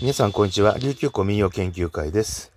[0.00, 0.78] 皆さん、こんにちは。
[0.78, 2.52] 琉球古民謡研究会です。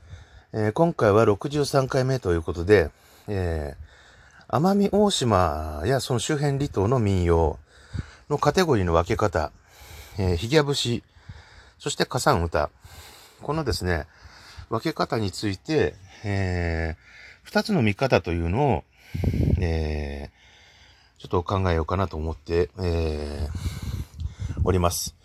[0.53, 2.91] えー、今回は63回目ということで、
[3.27, 7.57] えー、奄美大島やその周辺離島の民謡
[8.29, 9.51] のカテゴリーの分け方、
[10.19, 11.01] えー、ひぎゃ節、
[11.79, 12.69] そして火山歌、
[13.41, 14.05] このですね、
[14.69, 16.95] 分け方について、えー、
[17.41, 18.83] 二つの見方というのを、
[19.59, 25.15] えー、ちょっと考えようかなと思って、えー、おります。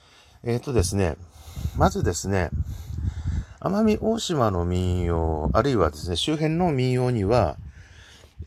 [0.45, 1.17] えっ、ー、とですね、
[1.77, 2.51] まずですね、
[3.61, 7.57] 奄美大島の民謡、あるいはですね、周辺の民謡には、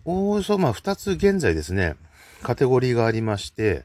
[0.06, 1.96] おおそまあ二つ現在ですね、
[2.42, 3.84] カテゴリーがありまして、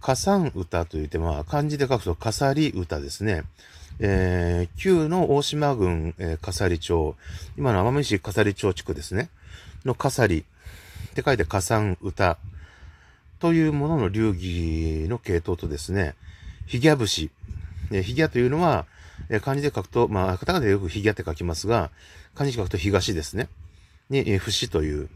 [0.00, 3.44] 火山歌といって、まあ漢字で書くと笠り歌ですね。
[4.02, 7.16] えー、旧の大島郡、えー、笠里町、
[7.58, 9.28] 今の奄美市笠里町地区ですね、
[9.84, 10.42] の笠里っ
[11.14, 12.38] て書いて火山歌
[13.40, 16.14] というものの流儀の系統とですね、
[16.66, 17.30] ひぎゃ節、
[17.90, 18.86] えヒギャというのは、
[19.28, 21.90] え漢字で書くと、まあ、カタカナでよくヒギャって書きますが、
[22.34, 23.48] 漢字で書くと東ですね。
[24.08, 25.08] に、え節という。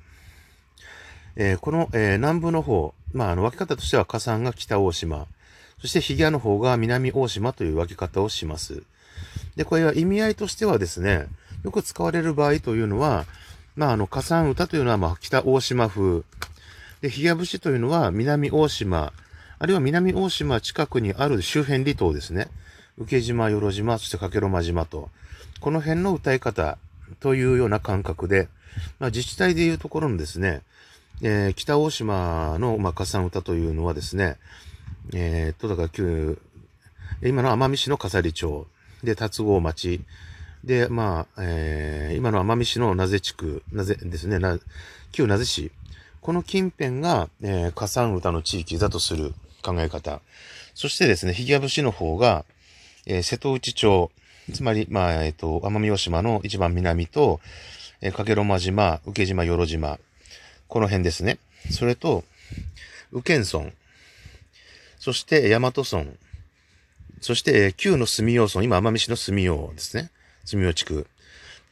[1.36, 5.27] え、この、え、南部の方、まあ、あの、分け方としては、火山が北大島、
[5.80, 8.83] そしてヒギャの方が南大島という分け方をします。
[9.56, 11.27] で、これは意味合いとしてはですね、
[11.64, 13.27] よく使われる場合というのは、
[13.77, 16.22] まあ、あの、火山歌というのは、まあ、北大島風。
[17.00, 19.12] で、ヒギャ節というのは南大島、
[19.58, 22.48] あるいは南大島近くにある周辺離島ですね。
[22.98, 25.10] 受け島、よろ島、そしてかけろま島と、
[25.60, 26.78] この辺の歌い方
[27.20, 28.48] というような感覚で、
[28.98, 30.62] まあ、自治体でいうところのですね、
[31.22, 34.36] えー、北大島の、まあ、火山歌というのはですね、
[35.12, 36.38] えー、と、だから旧、
[37.22, 38.66] 今の奄美市の笠利町、
[39.02, 40.00] で、達郷町、
[40.64, 44.58] で、まあ、えー、今の奄美市の名瀬地区、名瀬ですね、な
[45.12, 45.72] 旧名瀬市、
[46.20, 50.20] この近辺が、えー、火山歌の地域だとする考え方。
[50.74, 52.44] そしてですね、ひぎや節の方が、
[53.06, 54.11] えー、瀬戸内町、
[54.52, 57.40] つまり、まあ、えっ、ー、と、奄美大島の一番南と、
[58.01, 59.98] えー、かけろま島、受島、よろ島、
[60.68, 61.39] この辺ですね。
[61.70, 62.24] それと、
[63.12, 63.70] 宇検村、
[64.98, 66.05] そして大和村、
[67.20, 70.11] そして、え旧の住用村、今奄美市の住用ですね。
[70.45, 71.07] 住用地区。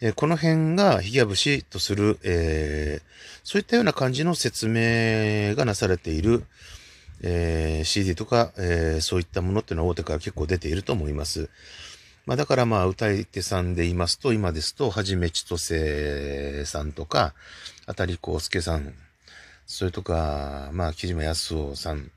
[0.01, 6.45] えこの辺がヒギャ節とする、えー、そういったような感じの説明がなされている、
[7.23, 11.49] えー、CD とか、えー、そういったものっていうのは大手から結構出ていると思います。
[12.27, 17.35] まあだからまあ歌い手さんで言いますと、今ですと、はじめちとせさんとか、
[17.87, 18.95] あたりこうすけさん、
[19.67, 22.11] それとか、まあ木島康夫さん、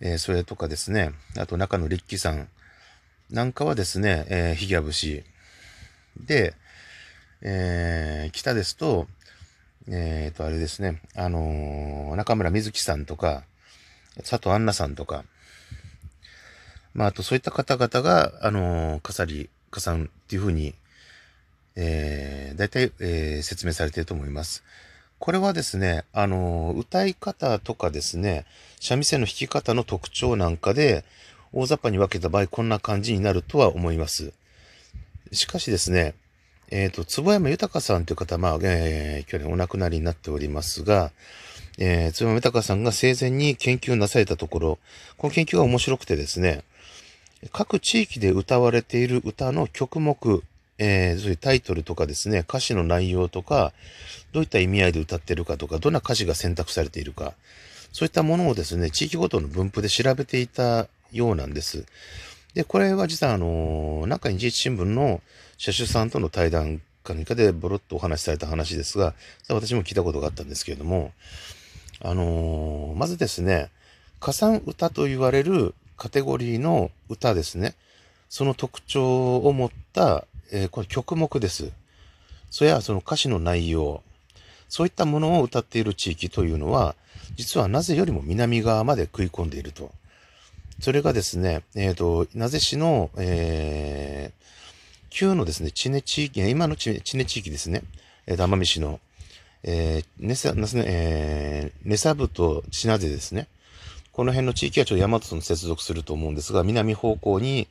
[0.00, 2.48] えー、それとかですね、あと中野立樹さん
[3.30, 5.24] なんかはですね、えー、ヒギャ節
[6.16, 6.54] で、
[7.42, 9.08] えー、北ですと、
[9.88, 13.42] えっ、ー、と、あれですね、あのー、中村瑞希さんとか、
[14.18, 15.24] 佐藤杏奈さんとか、
[16.94, 20.74] まあ、あとそういった方々が、あのー、かさり、かさんっていうふうに、
[21.76, 24.64] えー、大体、えー、説明されていると思います。
[25.18, 28.46] これはですね、あのー、歌い方とかですね、
[28.80, 31.04] 三味線の弾き方の特徴なんかで、
[31.52, 34.32] 大雑把に分けた場合、こんな感じになるとは思います。
[35.32, 36.14] しかしですね、
[36.70, 41.12] えっ、ー、と、坪山豊さんという方、まあ、えー、去年お亡くなりになっておりますが、
[41.78, 44.78] えー、坪山豊さんが生前に研究なされたところ、
[45.16, 46.62] この研究が面白くてですね、
[47.52, 50.42] 各地域で歌われている歌の曲目、
[50.78, 53.72] えー、そういうタイトルとかですね、歌詞の内容とか、
[54.32, 57.34] どういった意味合いで歌ってるかとか、どんな歌詞が選択されているか、
[57.92, 61.84] そういったものをですね、地域ごとの分布で調べていたようなんです。
[62.54, 65.20] で、これは実はあの、中日一新聞の
[65.58, 69.14] 車種さんとの対談か何かでボロッとお話しされた話ですが、
[69.48, 71.12] 私も聞いたことがあったんですけれども、
[72.00, 73.70] あのー、まずですね、
[74.20, 77.74] 加算歌と言われるカテゴリーの歌ですね。
[78.28, 81.70] その特徴を持った、えー、これ曲目です。
[82.50, 84.02] それやその歌詞の内容、
[84.68, 86.94] そういったものを歌っている地域というのは、
[87.36, 89.90] 実はなぜよりも南側まで食い込んでいると。
[90.80, 94.44] それがですね、えっ、ー、と、なぜ市の、えー、
[95.10, 97.82] 旧のですね、地根地域、今の地根地域ですね、
[98.26, 99.00] えー、奄美市の、
[99.68, 103.48] えー、ねさ、ね、えー、ネサブとシナゼですね。
[104.12, 107.66] この辺の地域はちょっと大和村接続すると思うんですが、南方向に、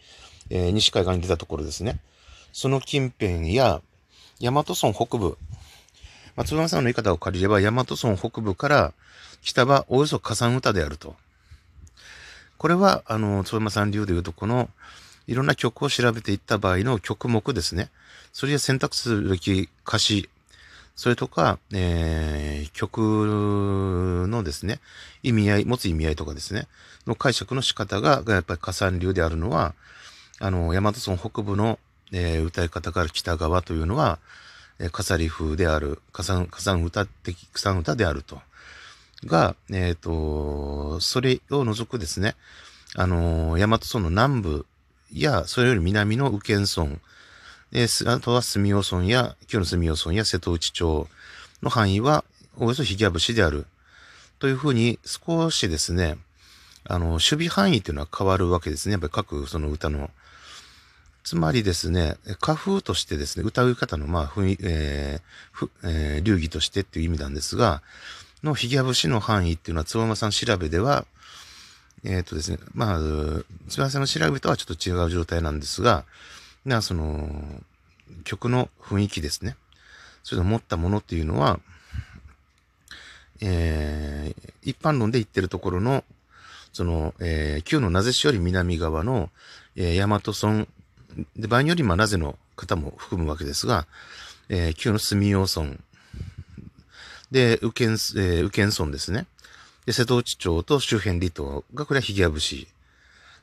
[0.49, 1.99] えー、西海岸に出たところですね。
[2.51, 3.81] その近辺や、
[4.41, 5.37] 大和村北部、
[6.35, 8.93] 松村さんの言い方を借りれば、大和村北部から
[9.41, 11.15] 北はおよそ火山歌であると。
[12.57, 14.69] これは、あの、つ山さん流で言うと、この、
[15.27, 17.89] いろんな曲を調べていった場合の曲目ですね。
[18.33, 20.29] それで選択するべき歌詞、
[20.95, 24.79] それとか、えー、曲のですね、
[25.23, 26.67] 意味合い、持つ意味合いとかですね、
[27.05, 29.73] の解釈の仕方が、やっぱり加算流であるのは、
[30.39, 31.79] あの、大和村北部の、
[32.11, 34.19] えー、歌い方から北側というのは、
[34.79, 38.41] えー、飾り風である、火山、火山歌的、火山歌であると。
[39.25, 42.35] が、えっ、ー、と、それを除くですね、
[42.95, 44.65] あの、大和村の南部
[45.11, 46.99] や、それより南の右県村、
[47.77, 51.09] えー、あとは住吉村や、旧の住吉村や瀬戸内町
[51.61, 52.23] の範囲は、
[52.55, 53.65] およそひぎゃ節である。
[54.39, 56.17] というふうに、少しですね、
[56.85, 58.93] あの、守備範囲というのは変わるわけですね。
[58.93, 60.09] やっぱり各その歌の。
[61.25, 67.81] つまりですね、歌風としてですね、歌う方の、まあ、ふえー、えー、流儀としてっていう意味なんですが、
[68.41, 71.05] のひぎゃ節の範囲っていうのは、つばまさん調べでは、
[72.05, 72.99] えっ、ー、とですね、まあ、
[73.67, 76.05] つばまさんの調べとはちょっと違う状態なんですが、
[76.65, 77.61] な、その、
[78.23, 79.55] 曲の雰囲気ですね。
[80.23, 81.59] それを持ったものっていうのは、
[83.41, 86.03] えー、一般論で言ってるところの、
[86.73, 89.29] その、えー、旧のなぜ市より南側の、
[89.75, 90.21] えー、大和
[90.53, 90.67] 村、
[91.37, 93.85] で、場合により、まあ、なぜの方も含むわけですが、
[94.49, 95.77] えー、旧の住用村、
[97.31, 99.27] で、右県、えー、右県村ですね。
[99.85, 102.67] で、瀬戸内町と周辺離島が、これはひぎや節。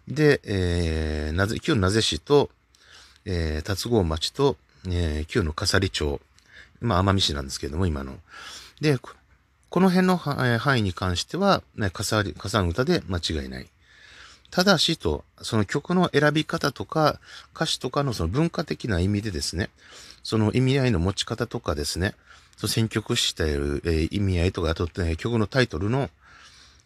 [0.09, 2.51] で、えー、なぜ、旧のなぜ市と、
[3.25, 4.57] えー、達郷町と、
[4.89, 6.21] えー、旧の笠利町。
[6.81, 8.17] まあ、奄美市なんですけれども、今の。
[8.81, 13.69] で、この辺の範囲に関しては、ね、かさ、かさん歌で間違いない。
[14.51, 17.21] ただしと、その曲の選び方とか、
[17.55, 19.71] 歌詞とかのその文化的な意味でですね、
[20.23, 22.15] その意味合いの持ち方とかですね、
[22.59, 26.11] その選曲している、えー、意味合いとか、あと、ね、曲のタイトルの、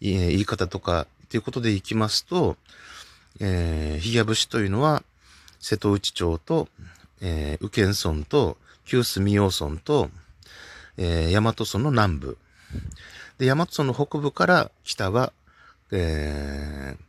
[0.01, 2.57] えー、言い方とか、っていうことでいきますと、
[3.41, 5.03] えー、ひや節というのは、
[5.67, 6.69] 瀬戸内町と、
[7.21, 10.11] えー、宇検村と、旧住用村と、
[10.97, 12.39] えー、大和村の南部。
[13.39, 15.33] で、大和村の北部から北は、
[15.91, 17.03] えー、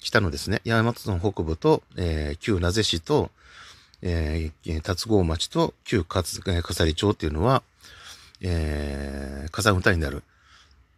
[0.00, 3.30] 北のですね、大和村北部と、えー、旧名瀬市と、
[4.02, 6.40] えー、達郷町と旧笠
[6.86, 7.62] 利町っていうのは、
[8.40, 10.24] えー、火山歌になる。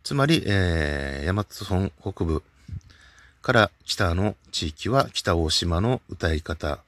[0.03, 1.45] つまり、えー、大和
[1.79, 2.43] 村北部
[3.43, 6.83] から北の地域は北大島の歌い方、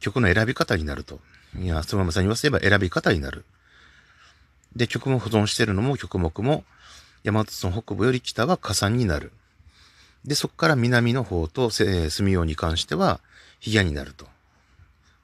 [0.00, 1.20] 曲の選び方になると。
[1.58, 3.44] いや、そのままさんに言わせれば選び方になる。
[4.74, 6.64] で、曲も保存してるのも曲目も、
[7.24, 9.32] 大和村北部より北は火山になる。
[10.24, 13.20] で、そこから南の方と、えー、住用に関しては、
[13.58, 14.26] ヒギャになると。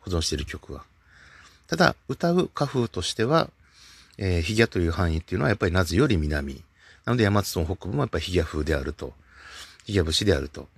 [0.01, 0.85] 保存している曲は。
[1.67, 3.51] ただ、歌う歌風としては、
[4.19, 6.63] えー、ヒギという範囲っていうのはやっぱりなぜより南。
[7.05, 9.15] なので、山津村北部もやっぱりヒギ風であると。
[9.85, 10.69] ヒギ節であると。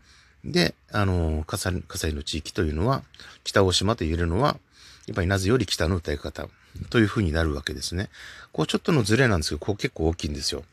[0.44, 3.02] で、あのー、笠井の地域というのは、
[3.44, 4.58] 北大島と言えるのは、
[5.06, 6.49] やっぱりなぜより北の歌い方
[6.90, 8.11] という風になるわけですね。
[8.52, 10.64] こうちょっとのズレなんですけど、こう結構大きいんですよ。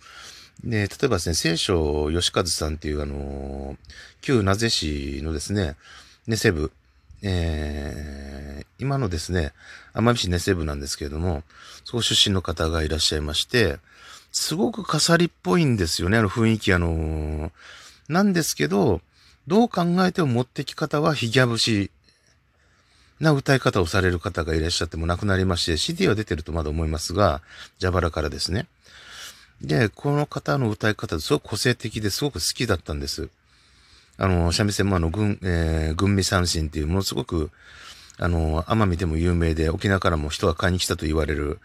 [0.64, 3.78] で、例えばですね、聖書吉和さんっていうあの、
[4.22, 5.76] 旧名瀬市のですね、
[6.28, 6.72] ネセブ、
[7.22, 9.54] えー、今のですね、
[9.94, 11.44] 奄美市ネセブなんですけれども、
[11.84, 13.78] そこ出身の方がいらっしゃいまして、
[14.32, 17.52] すごく飾りっぽいんですよね、あの雰囲気、あの
[18.10, 19.02] なんですけど、
[19.48, 21.92] どう考えても持ってき方はヒギャ節
[23.20, 27.42] な歌い方をされる方がいらっしゃっても亡くなりまして、CD は出てるとまだ思いますが、
[27.80, 28.68] 蛇腹からですね。
[29.62, 33.30] で、この方の歌い方すごく個性的ですごく好きだったんです。
[34.18, 37.52] あの、三味線もあの、軍、えー、軍味三振っていうものすごく、
[38.18, 41.60] あの、奄美でも有名で、沖縄からも人が買いに来たと言われる、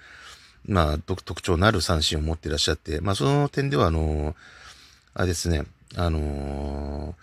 [0.66, 4.36] まあ、特徴のある三振を持っていらっしゃって、まあ、その点では、あの、
[5.14, 5.64] あれですね、
[5.96, 7.14] あの、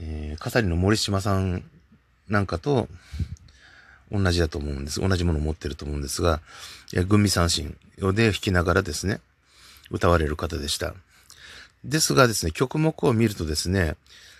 [0.00, 1.62] えー、笠利の森島さん
[2.28, 2.88] なんかと
[4.10, 5.00] 同じだと思うんです。
[5.00, 6.40] 同じものを持ってると思うんですが、
[6.94, 9.20] え軍味三振で弾きながらですね、
[9.90, 10.94] 歌われる方でした。
[11.84, 13.96] ですがですね、曲目を見るとですね、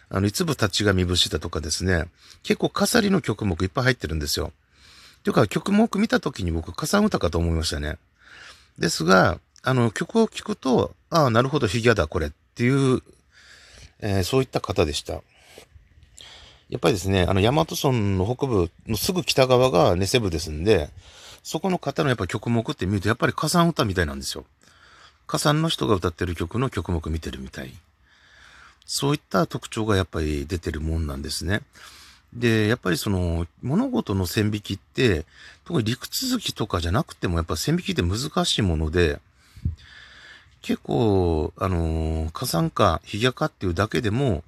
[0.08, 2.06] あの、いつぶ立ちがみ節だとかですね、
[2.42, 4.52] 結構飾りの曲目いっぱい入ってるんですよ。
[5.22, 7.96] というか、曲目見た時に僕、火山歌かと思いましたね。
[8.78, 13.02] ですが、あの、曲を聴くと、ああ、なるほど、フィギュアだ、これっていう、
[14.00, 15.22] えー、そういった方でした。
[16.70, 20.88] やっぱりですね、あの、大和村の北部のすぐ北側がネセ部ですんで、
[21.42, 24.44] そこの方のやっぱ曲目って見ると、やっぱり火山歌みたいなんですよ。
[25.26, 27.72] 火山の人が歌ってる曲の曲目見てるみたい。
[28.86, 31.62] そういった特徴がやっぱり出てるもんなんですね。
[32.32, 35.24] で、やっぱりその、物事の線引きって、
[35.64, 39.20] 特に陸続きとかじゃなくても、やっぱ線引きって難しいもので、
[40.62, 44.44] 結構、あの、火山化、ヒギャ化っていうだけでも、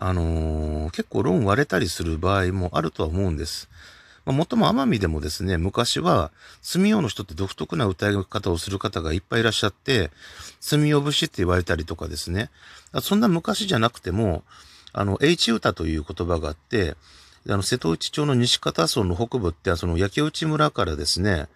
[0.00, 3.68] あの結構論割れたりする場合もあるとは思うんです。
[4.28, 10.10] まあ、もとも奄美でもですね、昔は、住用の人って独特な歌い方をする方がいっぱいいらっしゃって、
[10.60, 12.50] 住用節って言われたりとかですね。
[13.00, 14.44] そんな昔じゃなくても、
[14.92, 16.94] あの、H 歌という言葉があって、
[17.48, 21.48] あの、瀬戸内町の西方村の北部って、その焼内村からですね、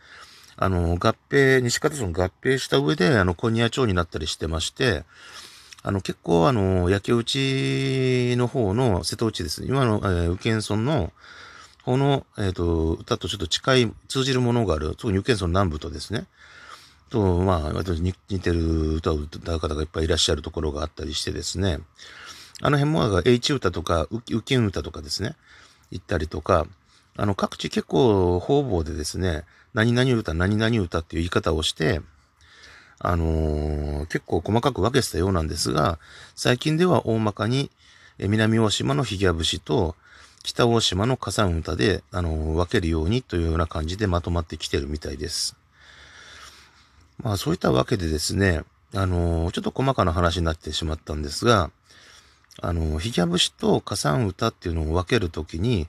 [0.57, 5.05] あの、合併、西方村合併した上で、あの、小宮町になったりしてまして、
[5.83, 9.65] あの、結構、あの、焼け内の方の瀬戸内です。
[9.65, 11.13] 今の、えー、宇検村の
[11.83, 16.27] 方の、えっ、ー、と、歌とちょっと近い、通じるものがある、特に宇検村南部とですね、
[17.11, 21.81] と、まあ、私に似てる歌を歌う方がいっぱいいらっしゃるところがあったりしてですね、
[22.61, 25.35] あの辺も、H 歌とか、ウキ歌とかですね、
[25.91, 26.67] 行ったりとか、
[27.17, 32.01] あの、各地結構方々でですね、何々歌、何々歌っていう言い方をして、
[33.05, 35.99] あのー、結構細かく分けてたようなんですが、
[36.37, 37.71] 最近では大まかに、
[38.19, 39.97] 南大島のひげ節と、
[40.45, 45.57] 北大島の火山歌で、あのー、分けるようにというような感じでまとまってきてるみたいです。
[47.19, 48.63] まあそういったわけでですね、
[48.95, 51.71] あのー、ちょっと細かな話になってしまったんですが、
[52.61, 55.89] あの、ひげ節と火山歌っていうのを分けるときに、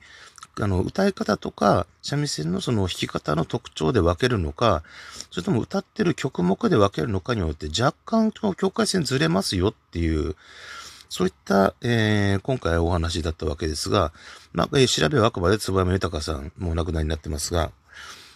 [0.60, 4.82] あの、歌い方とか、三味線のその弾き方の特徴で分けるのか、
[5.30, 10.36] それとも歌ってる曲目で分けるのかによって若干境界線ずれますよっていう、
[11.08, 14.12] そういった、えー、今回お話だったわけですが、
[14.52, 17.70] まあ、えー、調べはあくまで坪山豊さん、もう亡くなりになってますが、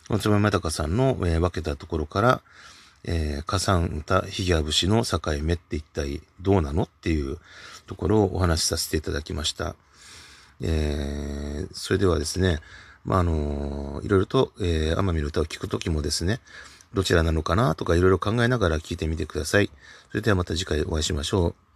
[0.08, 2.40] この坪山豊さんの、えー、分けたところから、
[3.04, 7.38] えー、火山歌、ひげ節の境目って一体どうなのっていう
[7.86, 9.76] ところをお話しさせていただきました。
[10.60, 12.60] えー、それではですね、
[13.04, 16.40] まあ、あのー、いろいろと、えー、奄美の歌を聴くときもですね、
[16.94, 19.70] どちらなのかなとかいろいろ考えながら聞いてみてください。
[20.10, 21.67] それではまた次回お会いしましょう。